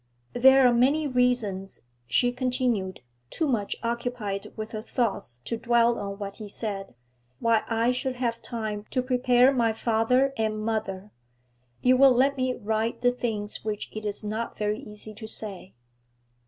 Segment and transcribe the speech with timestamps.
[0.33, 6.17] 'There are many reasons,' she continued, too much occupied with her thoughts to dwell on
[6.17, 6.95] what he said,
[7.37, 11.11] 'why I should have time to prepare my father and mother.
[11.83, 15.75] You will let me write the things which it is not very easy to say.'